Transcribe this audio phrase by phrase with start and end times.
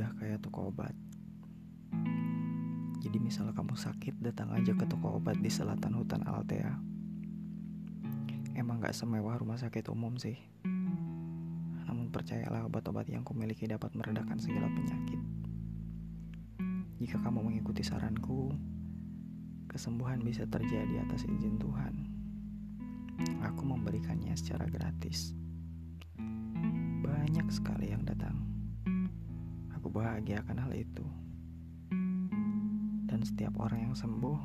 [0.00, 0.96] udah kayak toko obat.
[3.04, 6.72] Jadi misalnya kamu sakit, datang aja ke toko obat di selatan hutan Altea.
[8.56, 10.40] Emang gak semewah rumah sakit umum sih.
[11.84, 15.20] Namun percayalah obat-obat yang kumiliki dapat meredakan segala penyakit.
[16.96, 18.56] Jika kamu mengikuti saranku,
[19.68, 22.08] kesembuhan bisa terjadi atas izin Tuhan.
[23.52, 25.36] Aku memberikannya secara gratis.
[27.04, 28.59] Banyak sekali yang datang.
[29.90, 31.02] Bahagia akan hal itu.
[33.10, 34.38] Dan setiap orang yang sembuh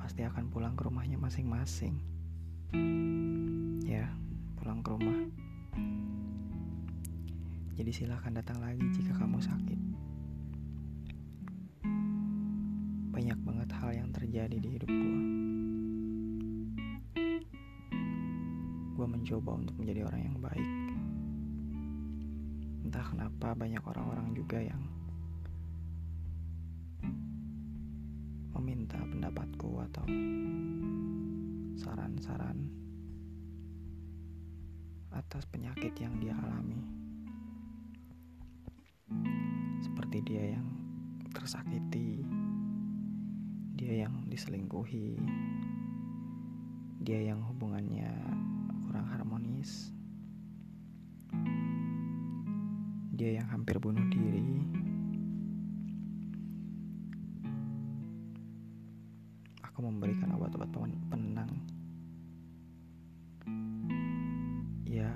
[0.00, 2.00] pasti akan pulang ke rumahnya masing-masing.
[3.84, 4.08] Ya,
[4.56, 5.28] pulang ke rumah.
[7.76, 9.80] Jadi silahkan datang lagi jika kamu sakit.
[13.12, 15.18] Banyak banget hal yang terjadi di hidup gue.
[18.96, 20.83] Gue mencoba untuk menjadi orang yang baik.
[22.94, 24.78] Entah kenapa banyak orang-orang juga yang
[28.54, 30.06] meminta pendapatku atau
[31.74, 32.70] saran-saran
[35.10, 36.86] atas penyakit yang dia alami.
[39.82, 40.70] Seperti dia yang
[41.34, 42.22] tersakiti,
[43.74, 45.18] dia yang diselingkuhi,
[47.02, 48.14] dia yang hubungannya
[48.86, 49.90] kurang harmonis,
[53.14, 54.42] dia yang hampir bunuh diri.
[59.62, 60.70] Aku memberikan obat-obat
[61.06, 61.50] penenang.
[64.82, 65.14] Ya,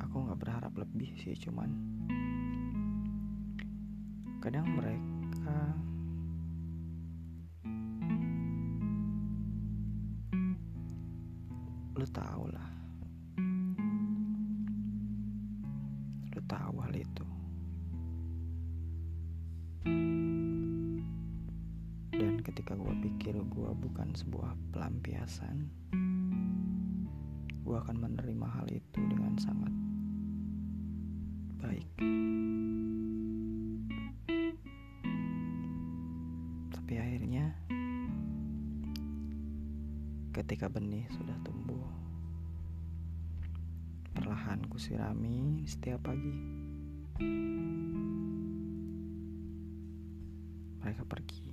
[0.00, 1.68] aku nggak berharap lebih sih, cuman
[4.40, 5.56] kadang mereka
[11.92, 12.79] lu tau lah
[16.50, 17.26] tahu hal itu.
[22.10, 25.70] Dan ketika gue pikir gue bukan sebuah pelampiasan
[27.62, 29.70] gue akan menerima hal itu dengan sangat
[31.62, 31.86] baik.
[36.74, 37.54] Tapi akhirnya
[40.34, 42.09] ketika benih sudah tumbuh
[44.50, 46.34] perlahan kusirami setiap pagi.
[50.82, 51.46] Mereka pergi.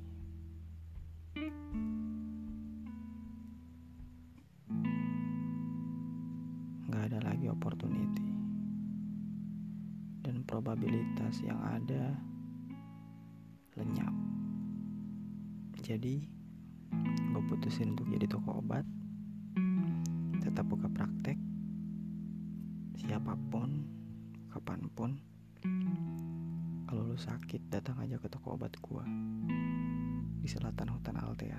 [6.90, 8.30] Nggak ada lagi opportunity
[10.25, 12.18] dan probabilitas yang ada
[13.78, 14.18] lenyap.
[15.85, 16.25] Jadi
[17.14, 18.90] gue putusin untuk jadi toko obat
[20.41, 21.47] tetap buka praktek
[23.07, 23.88] siapa pun
[24.51, 25.16] kapan pun
[26.91, 29.07] kalau lu sakit datang aja ke toko obat gua
[30.44, 31.56] di selatan hutan Altea